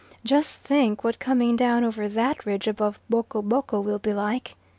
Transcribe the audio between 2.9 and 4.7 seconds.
Boko Boko will be like!